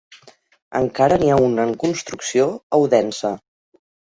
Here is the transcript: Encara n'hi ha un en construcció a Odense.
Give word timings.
Encara 0.79 1.19
n'hi 1.23 1.29
ha 1.33 1.37
un 1.49 1.53
en 1.65 1.75
construcció 1.85 2.49
a 2.55 2.81
Odense. 2.89 3.33